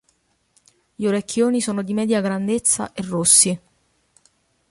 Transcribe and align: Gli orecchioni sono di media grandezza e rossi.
Gli 0.95 1.05
orecchioni 1.05 1.61
sono 1.61 1.83
di 1.83 1.93
media 1.93 2.21
grandezza 2.21 2.91
e 2.93 3.03
rossi. 3.03 3.59